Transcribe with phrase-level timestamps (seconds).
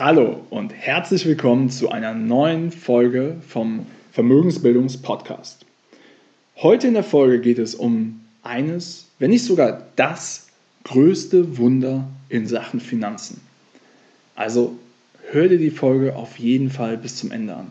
[0.00, 5.66] Hallo und herzlich willkommen zu einer neuen Folge vom Vermögensbildungspodcast.
[6.56, 10.48] Heute in der Folge geht es um eines, wenn nicht sogar das
[10.84, 13.42] größte Wunder in Sachen Finanzen.
[14.36, 14.78] Also
[15.32, 17.70] hör dir die Folge auf jeden Fall bis zum Ende an.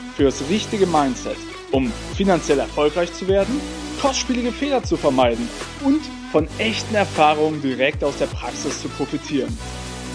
[0.21, 1.37] für das richtige Mindset,
[1.71, 3.59] um finanziell erfolgreich zu werden,
[3.99, 5.49] kostspielige Fehler zu vermeiden
[5.83, 5.99] und
[6.31, 9.57] von echten Erfahrungen direkt aus der Praxis zu profitieren.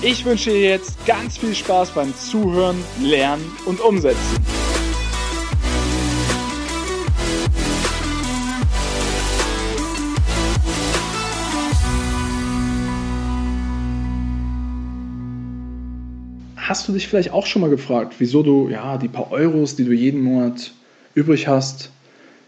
[0.02, 4.66] Ich wünsche dir jetzt ganz viel Spaß beim Zuhören, Lernen und Umsetzen.
[16.69, 19.85] Hast du dich vielleicht auch schon mal gefragt, wieso du ja die paar Euros, die
[19.85, 20.73] du jeden Monat
[21.15, 21.91] übrig hast,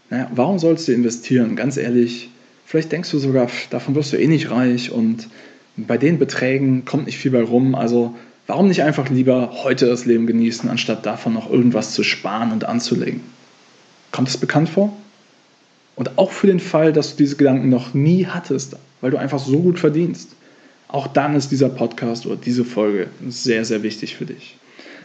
[0.09, 1.55] naja, warum sollst du investieren?
[1.55, 2.29] Ganz ehrlich,
[2.69, 5.27] Vielleicht denkst du sogar, davon wirst du eh nicht reich und
[5.75, 7.73] bei den Beträgen kommt nicht viel bei rum.
[7.73, 12.51] Also warum nicht einfach lieber heute das Leben genießen, anstatt davon noch irgendwas zu sparen
[12.51, 13.21] und anzulegen?
[14.11, 14.95] Kommt es bekannt vor?
[15.95, 19.39] Und auch für den Fall, dass du diese Gedanken noch nie hattest, weil du einfach
[19.39, 20.35] so gut verdienst.
[20.89, 24.57] Auch dann ist dieser Podcast oder diese Folge sehr, sehr wichtig für dich.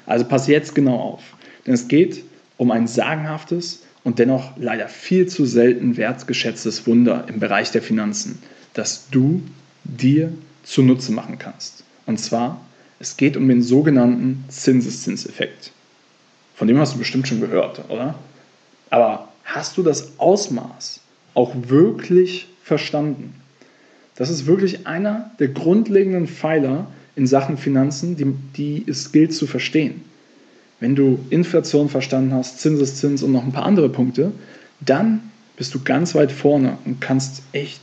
[0.06, 1.22] Also pass jetzt genau auf,
[1.66, 2.24] denn es geht
[2.56, 8.38] um ein sagenhaftes und dennoch leider viel zu selten wertgeschätztes Wunder im Bereich der Finanzen,
[8.72, 9.42] das du
[9.84, 11.84] dir zunutze machen kannst.
[12.06, 12.60] Und zwar,
[12.98, 15.70] es geht um den sogenannten Zinseszinseffekt.
[16.54, 18.14] Von dem hast du bestimmt schon gehört, oder?
[18.88, 21.00] Aber hast du das Ausmaß
[21.34, 23.34] auch wirklich verstanden?
[24.16, 26.86] Das ist wirklich einer der grundlegenden Pfeiler
[27.16, 30.02] in Sachen Finanzen, die, die es gilt zu verstehen
[30.84, 34.32] wenn du Inflation verstanden hast, Zinseszins und noch ein paar andere Punkte,
[34.80, 35.20] dann
[35.56, 37.80] bist du ganz weit vorne und kannst echt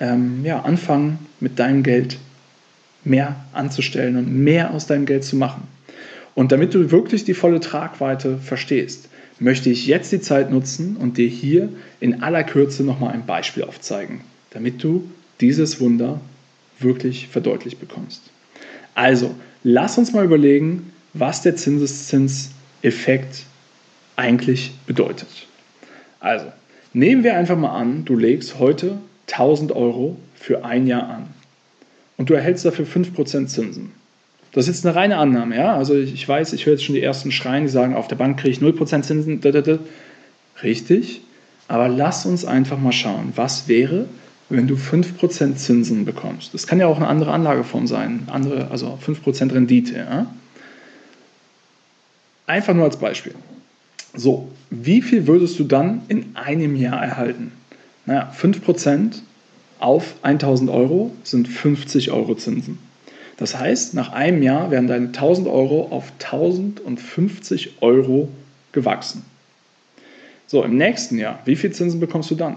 [0.00, 2.18] ähm, ja, anfangen, mit deinem Geld
[3.04, 5.62] mehr anzustellen und mehr aus deinem Geld zu machen.
[6.34, 11.18] Und damit du wirklich die volle Tragweite verstehst, möchte ich jetzt die Zeit nutzen und
[11.18, 11.68] dir hier
[12.00, 15.08] in aller Kürze nochmal ein Beispiel aufzeigen, damit du
[15.42, 16.20] dieses Wunder
[16.78, 18.22] wirklich verdeutlicht bekommst.
[18.94, 23.44] Also, lass uns mal überlegen, was der Zinseszinseffekt
[24.16, 25.28] eigentlich bedeutet.
[26.20, 26.46] Also,
[26.92, 28.98] nehmen wir einfach mal an, du legst heute
[29.30, 31.26] 1000 Euro für ein Jahr an
[32.16, 33.92] und du erhältst dafür 5% Zinsen.
[34.52, 35.74] Das ist jetzt eine reine Annahme, ja?
[35.74, 38.38] Also ich weiß, ich höre jetzt schon die ersten Schreien, die sagen, auf der Bank
[38.38, 39.40] kriege ich 0% Zinsen.
[40.62, 41.22] Richtig,
[41.68, 44.06] aber lass uns einfach mal schauen, was wäre,
[44.48, 46.52] wenn du 5% Zinsen bekommst.
[46.54, 49.96] Das kann ja auch eine andere Anlageform sein, andere, also 5% Rendite.
[49.96, 50.26] Ja?
[52.46, 53.34] Einfach nur als Beispiel.
[54.14, 57.52] So, wie viel würdest du dann in einem Jahr erhalten?
[58.04, 59.20] Naja, 5%
[59.78, 62.78] auf 1000 Euro sind 50 Euro Zinsen.
[63.36, 68.28] Das heißt, nach einem Jahr werden deine 1000 Euro auf 1050 Euro
[68.72, 69.24] gewachsen.
[70.46, 72.56] So, im nächsten Jahr, wie viel Zinsen bekommst du dann?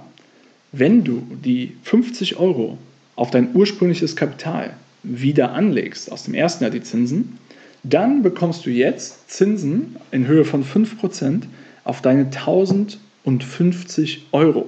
[0.78, 2.78] Wenn du die 50 Euro
[3.16, 7.40] auf dein ursprüngliches Kapital wieder anlegst, aus dem ersten Jahr die Zinsen,
[7.84, 11.44] dann bekommst du jetzt Zinsen in Höhe von 5%
[11.86, 14.68] auf deine 1050 Euro.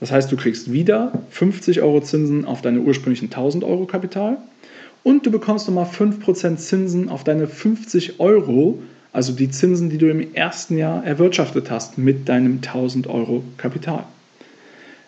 [0.00, 4.38] Das heißt, du kriegst wieder 50 Euro Zinsen auf deine ursprünglichen 1000 Euro Kapital
[5.04, 8.82] und du bekommst nochmal 5% Zinsen auf deine 50 Euro,
[9.12, 14.06] also die Zinsen, die du im ersten Jahr erwirtschaftet hast mit deinem 1000 Euro Kapital.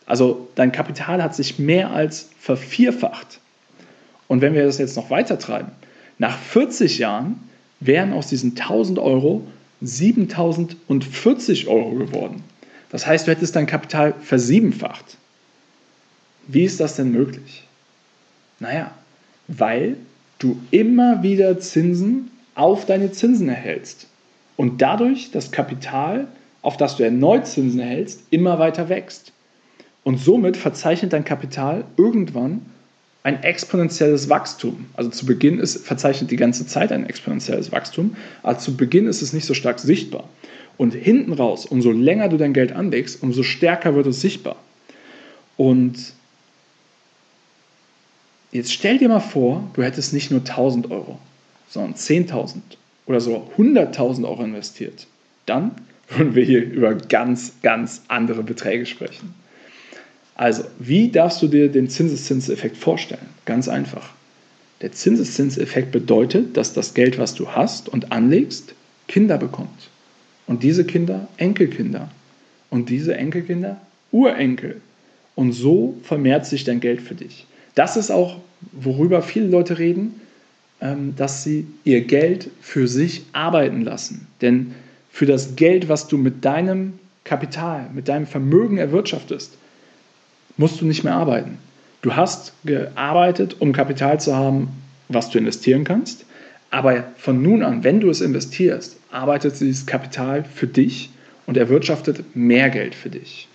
[0.05, 3.39] Also dein Kapital hat sich mehr als vervierfacht.
[4.27, 5.71] Und wenn wir das jetzt noch weiter treiben,
[6.17, 7.39] nach 40 Jahren
[7.79, 9.45] wären aus diesen 1000 Euro
[9.81, 12.43] 7040 Euro geworden.
[12.89, 15.17] Das heißt, du hättest dein Kapital versiebenfacht.
[16.47, 17.63] Wie ist das denn möglich?
[18.59, 18.91] Naja,
[19.47, 19.97] weil
[20.39, 24.07] du immer wieder Zinsen auf deine Zinsen erhältst
[24.55, 26.27] und dadurch das Kapital,
[26.61, 29.31] auf das du erneut Zinsen erhältst, immer weiter wächst.
[30.03, 32.61] Und somit verzeichnet dein Kapital irgendwann
[33.23, 34.85] ein exponentielles Wachstum.
[34.93, 39.21] Also zu Beginn ist, verzeichnet die ganze Zeit ein exponentielles Wachstum, aber zu Beginn ist
[39.21, 40.29] es nicht so stark sichtbar.
[40.77, 44.55] Und hinten raus, umso länger du dein Geld anlegst, umso stärker wird es sichtbar.
[45.57, 46.13] Und
[48.51, 51.19] jetzt stell dir mal vor, du hättest nicht nur 1000 Euro,
[51.69, 52.55] sondern 10.000
[53.05, 55.07] oder so 100.000 Euro investiert.
[55.45, 55.71] Dann
[56.09, 59.33] würden wir hier über ganz, ganz andere Beträge sprechen.
[60.35, 63.25] Also, wie darfst du dir den Zinseszinseffekt vorstellen?
[63.45, 64.11] Ganz einfach.
[64.81, 68.75] Der Zinseszinseffekt bedeutet, dass das Geld, was du hast und anlegst,
[69.07, 69.89] Kinder bekommt.
[70.45, 72.09] Und diese Kinder Enkelkinder.
[72.69, 73.81] Und diese Enkelkinder
[74.11, 74.81] Urenkel.
[75.35, 77.45] Und so vermehrt sich dein Geld für dich.
[77.75, 78.37] Das ist auch,
[78.71, 80.21] worüber viele Leute reden,
[80.79, 84.27] dass sie ihr Geld für sich arbeiten lassen.
[84.41, 84.75] Denn
[85.11, 89.57] für das Geld, was du mit deinem Kapital, mit deinem Vermögen erwirtschaftest,
[90.57, 91.57] musst du nicht mehr arbeiten.
[92.01, 94.69] Du hast gearbeitet, um Kapital zu haben,
[95.09, 96.25] was du investieren kannst.
[96.69, 101.09] Aber von nun an, wenn du es investierst, arbeitet dieses Kapital für dich
[101.45, 103.47] und erwirtschaftet mehr Geld für dich.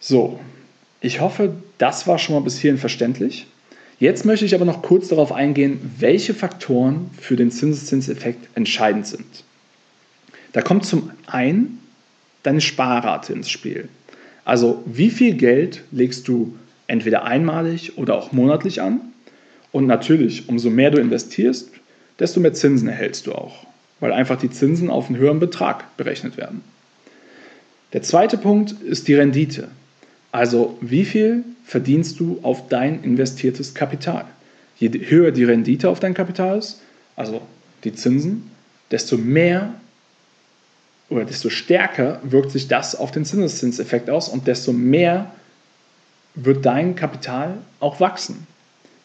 [0.00, 0.40] So,
[1.00, 3.46] ich hoffe, das war schon mal bis hierhin verständlich.
[4.00, 9.44] Jetzt möchte ich aber noch kurz darauf eingehen, welche Faktoren für den Zinseszinseffekt entscheidend sind.
[10.52, 11.80] Da kommt zum einen
[12.44, 13.88] deine Sparrate ins Spiel.
[14.44, 16.56] Also wie viel Geld legst du
[16.86, 19.00] entweder einmalig oder auch monatlich an?
[19.72, 21.70] Und natürlich, umso mehr du investierst,
[22.18, 23.66] desto mehr Zinsen erhältst du auch,
[24.00, 26.62] weil einfach die Zinsen auf einen höheren Betrag berechnet werden.
[27.92, 29.68] Der zweite Punkt ist die Rendite.
[30.32, 34.24] Also wie viel verdienst du auf dein investiertes Kapital?
[34.78, 36.80] Je höher die Rendite auf dein Kapital ist,
[37.14, 37.42] also
[37.84, 38.50] die Zinsen,
[38.90, 39.74] desto mehr
[41.10, 45.30] oder desto stärker wirkt sich das auf den Zinseszinseffekt aus und desto mehr
[46.34, 48.46] wird dein Kapital auch wachsen.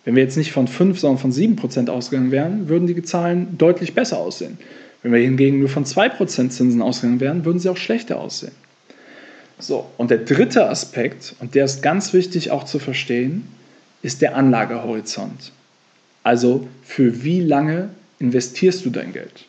[0.05, 3.57] Wenn wir jetzt nicht von 5, sondern von 7 Prozent ausgegangen wären, würden die Zahlen
[3.57, 4.57] deutlich besser aussehen.
[5.01, 8.53] Wenn wir hingegen nur von 2 Prozent Zinsen ausgegangen wären, würden sie auch schlechter aussehen.
[9.63, 13.47] So, und der dritte Aspekt, und der ist ganz wichtig auch zu verstehen,
[14.01, 15.53] ist der Anlagehorizont.
[16.21, 17.87] Also für wie lange
[18.19, 19.45] investierst du dein Geld?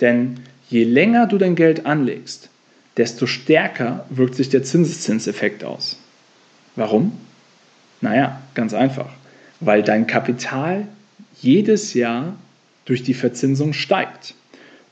[0.00, 2.48] Denn je länger du dein Geld anlegst,
[2.96, 5.98] desto stärker wirkt sich der Zinseszinseffekt aus.
[6.74, 7.12] Warum?
[8.00, 9.12] Naja, ganz einfach.
[9.60, 10.88] Weil dein Kapital
[11.42, 12.34] jedes Jahr
[12.86, 14.34] durch die Verzinsung steigt.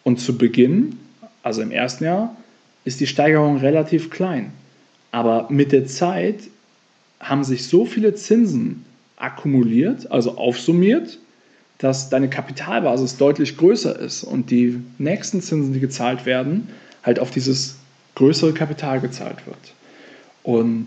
[0.05, 0.99] Und zu Beginn,
[1.43, 2.37] also im ersten Jahr,
[2.85, 4.53] ist die Steigerung relativ klein.
[5.11, 6.41] Aber mit der Zeit
[7.21, 8.85] haben sich so viele Zinsen
[9.17, 11.19] akkumuliert, also aufsummiert,
[11.79, 16.69] dass deine Kapitalbasis deutlich größer ist und die nächsten Zinsen, die gezahlt werden,
[17.03, 17.77] halt auf dieses
[18.15, 19.75] größere Kapital gezahlt wird.
[20.43, 20.87] Und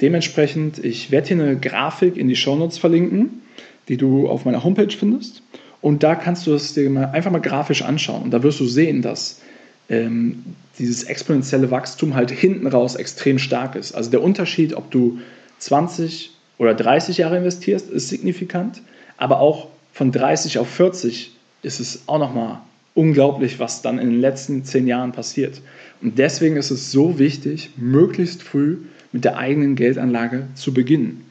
[0.00, 3.42] dementsprechend, ich werde hier eine Grafik in die Shownotes verlinken,
[3.88, 5.42] die du auf meiner Homepage findest.
[5.80, 8.22] Und da kannst du es dir einfach mal grafisch anschauen.
[8.24, 9.40] Und da wirst du sehen, dass
[9.90, 10.44] ähm,
[10.78, 13.92] dieses exponentielle Wachstum halt hinten raus extrem stark ist.
[13.92, 15.18] Also der Unterschied, ob du
[15.58, 18.80] 20 oder 30 Jahre investierst, ist signifikant.
[19.18, 22.60] Aber auch von 30 auf 40 ist es auch nochmal
[22.94, 25.60] unglaublich, was dann in den letzten zehn Jahren passiert.
[26.00, 28.78] Und deswegen ist es so wichtig, möglichst früh
[29.12, 31.24] mit der eigenen Geldanlage zu beginnen.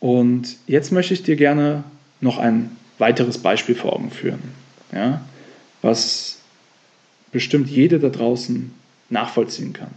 [0.00, 1.84] Und jetzt möchte ich dir gerne
[2.20, 4.40] noch ein weiteres Beispiel vor Augen führen,
[4.92, 5.20] ja,
[5.82, 6.38] was
[7.36, 8.72] bestimmt jede da draußen
[9.10, 9.90] nachvollziehen kann.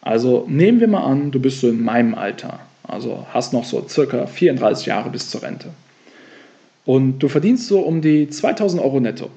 [0.00, 3.86] Also nehmen wir mal an, du bist so in meinem Alter, also hast noch so
[3.86, 5.68] circa 34 Jahre bis zur Rente
[6.86, 9.28] und du verdienst so um die 2000 Euro netto,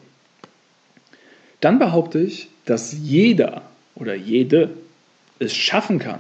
[1.60, 3.64] dann behaupte ich, dass jeder
[3.96, 4.70] oder jede
[5.40, 6.20] es schaffen kann,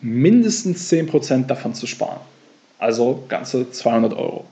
[0.00, 2.20] mindestens 10% davon zu sparen.
[2.78, 4.46] Also ganze 200 Euro.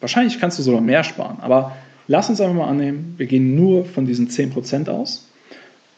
[0.00, 1.76] Wahrscheinlich kannst du sogar mehr sparen, aber
[2.08, 5.26] lass uns einfach mal annehmen, wir gehen nur von diesen 10% aus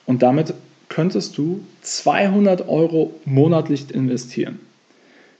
[0.08, 0.54] und damit
[0.88, 4.58] könntest du 200 Euro monatlich investieren.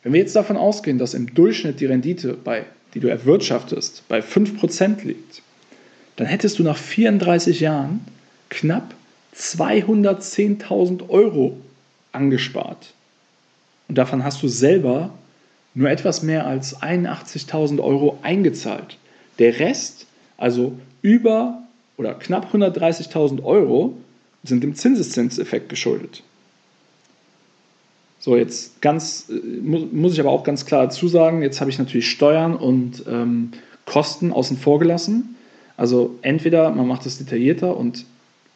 [0.05, 4.21] Wenn wir jetzt davon ausgehen, dass im Durchschnitt die Rendite bei die du erwirtschaftest, bei
[4.21, 5.43] 5% liegt,
[6.17, 8.01] dann hättest du nach 34 Jahren
[8.49, 8.95] knapp
[9.37, 11.57] 210.000 Euro
[12.13, 12.93] angespart.
[13.89, 15.11] Und davon hast du selber
[15.75, 18.97] nur etwas mehr als 81.000 Euro eingezahlt.
[19.39, 20.07] Der Rest,
[20.37, 20.73] also
[21.03, 21.63] über
[21.97, 23.97] oder knapp 130.000 Euro,
[24.49, 26.23] sind dem Zinseszinseffekt geschuldet.
[28.19, 31.79] So, jetzt ganz, äh, muss ich aber auch ganz klar dazu sagen, jetzt habe ich
[31.79, 33.53] natürlich Steuern und ähm,
[33.85, 35.37] Kosten außen vor gelassen.
[35.77, 38.05] Also entweder man macht es detaillierter und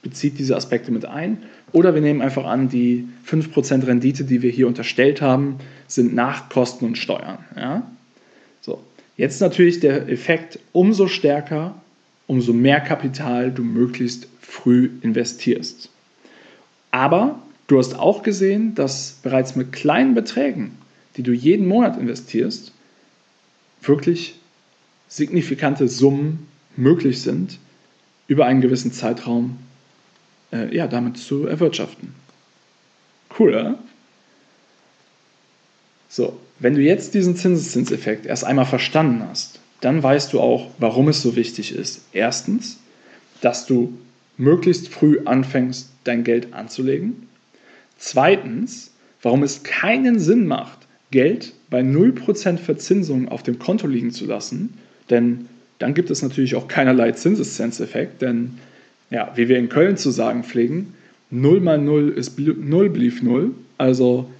[0.02, 1.38] bezieht diese Aspekte mit ein,
[1.72, 5.56] oder wir nehmen einfach an, die 5% Rendite, die wir hier unterstellt haben,
[5.86, 7.38] sind nach Kosten und Steuern.
[7.56, 7.82] Ja?
[8.60, 8.82] So,
[9.16, 11.74] jetzt natürlich der Effekt umso stärker,
[12.26, 15.88] umso mehr Kapital du möglichst früh investierst.
[16.90, 20.76] Aber du hast auch gesehen, dass bereits mit kleinen Beträgen,
[21.16, 22.72] die du jeden Monat investierst,
[23.80, 24.34] wirklich
[25.08, 27.58] signifikante Summen möglich sind,
[28.28, 29.56] über einen gewissen Zeitraum
[30.52, 32.14] äh, ja, damit zu erwirtschaften.
[33.38, 33.78] Cool, oder?
[36.10, 41.08] So, wenn du jetzt diesen Zinseszinseffekt erst einmal verstanden hast, dann weißt du auch, warum
[41.08, 42.02] es so wichtig ist.
[42.12, 42.78] Erstens,
[43.40, 43.98] dass du
[44.36, 47.28] möglichst früh anfängst, dein Geld anzulegen.
[47.98, 50.78] Zweitens, warum es keinen Sinn macht,
[51.10, 54.78] Geld bei 0% Verzinsung auf dem Konto liegen zu lassen,
[55.10, 55.46] denn
[55.78, 58.58] dann gibt es natürlich auch keinerlei Zinseszinseffekt, denn
[59.10, 60.94] ja, wie wir in Köln zu sagen pflegen,
[61.30, 63.52] 0 mal 0 ist 0 blieb 0.
[63.78, 64.30] Also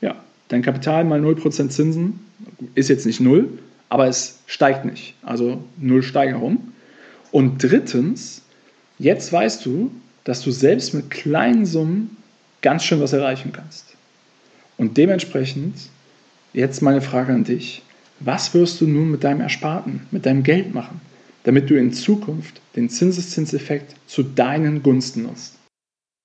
[0.00, 0.16] ja,
[0.48, 2.20] dein Kapital mal 0% Zinsen
[2.74, 3.48] ist jetzt nicht 0,
[3.88, 5.14] aber es steigt nicht.
[5.22, 6.72] Also 0 Steigerung.
[7.32, 8.42] Und drittens,
[9.02, 9.90] jetzt weißt du,
[10.24, 12.16] dass du selbst mit kleinen Summen
[12.60, 13.96] ganz schön was erreichen kannst.
[14.76, 15.74] Und dementsprechend,
[16.52, 17.82] jetzt meine Frage an dich,
[18.20, 21.00] was wirst du nun mit deinem Ersparten, mit deinem Geld machen,
[21.42, 25.58] damit du in Zukunft den Zinseszinseffekt zu deinen Gunsten nutzt?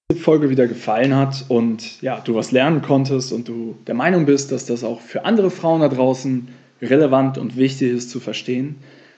[0.07, 3.95] Wenn die Folge wieder gefallen hat und ja, du was lernen konntest und du der
[3.95, 6.47] Meinung bist, dass das auch für andere Frauen da draußen
[6.81, 8.75] relevant und wichtig ist zu verstehen,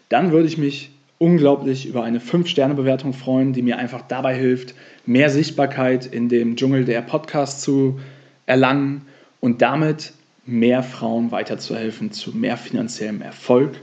[0.07, 4.73] dann würde ich mich unglaublich über eine 5-Sterne-Bewertung freuen, die mir einfach dabei hilft,
[5.05, 7.99] mehr Sichtbarkeit in dem Dschungel der Podcasts zu
[8.45, 9.01] erlangen
[9.41, 10.13] und damit
[10.45, 13.79] mehr Frauen weiterzuhelfen zu mehr finanziellem Erfolg.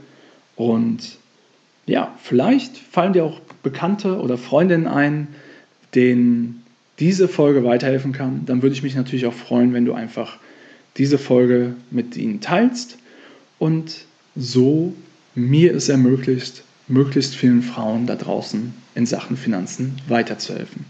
[0.55, 1.17] Und
[1.85, 5.27] ja, vielleicht fallen dir auch Bekannte oder Freundinnen ein,
[5.95, 6.63] denen
[6.99, 8.45] diese Folge weiterhelfen kann.
[8.45, 10.37] Dann würde ich mich natürlich auch freuen, wenn du einfach
[10.97, 12.97] diese Folge mit ihnen teilst
[13.59, 14.93] und so
[15.35, 20.85] mir es ermöglicht, möglichst vielen Frauen da draußen in Sachen Finanzen weiterzuhelfen.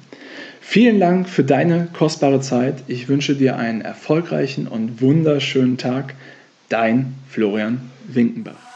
[0.62, 2.84] Vielen Dank für deine kostbare Zeit.
[2.88, 6.14] Ich wünsche dir einen erfolgreichen und wunderschönen Tag.
[6.70, 8.67] Dein Florian Winkenbach.